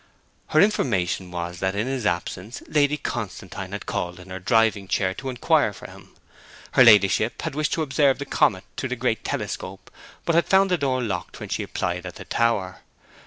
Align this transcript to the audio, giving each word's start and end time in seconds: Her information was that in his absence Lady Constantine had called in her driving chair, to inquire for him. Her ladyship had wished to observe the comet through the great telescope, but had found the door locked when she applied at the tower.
Her 0.47 0.59
information 0.59 1.29
was 1.29 1.59
that 1.59 1.75
in 1.75 1.85
his 1.85 2.07
absence 2.07 2.63
Lady 2.65 2.97
Constantine 2.97 3.71
had 3.71 3.85
called 3.85 4.19
in 4.19 4.31
her 4.31 4.39
driving 4.39 4.87
chair, 4.87 5.13
to 5.13 5.29
inquire 5.29 5.73
for 5.73 5.85
him. 5.87 6.15
Her 6.71 6.83
ladyship 6.83 7.43
had 7.43 7.53
wished 7.53 7.73
to 7.73 7.83
observe 7.83 8.17
the 8.17 8.25
comet 8.25 8.63
through 8.77 8.89
the 8.89 8.95
great 8.95 9.23
telescope, 9.23 9.91
but 10.25 10.33
had 10.33 10.47
found 10.47 10.71
the 10.71 10.77
door 10.79 11.03
locked 11.03 11.39
when 11.39 11.49
she 11.49 11.61
applied 11.61 12.07
at 12.07 12.15
the 12.15 12.25
tower. 12.25 12.81